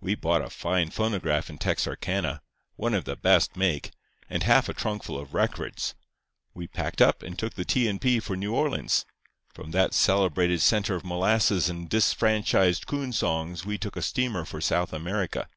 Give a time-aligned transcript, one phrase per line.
[0.00, 5.34] "We bought a fine phonograph in Texarkana—one of the best make—and half a trunkful of
[5.34, 5.96] records.
[6.54, 7.88] We packed up, and took the T.
[7.88, 8.20] and P.
[8.20, 9.04] for New Orleans.
[9.52, 14.60] From that celebrated centre of molasses and disfranchised coon songs we took a steamer for
[14.60, 15.48] South America.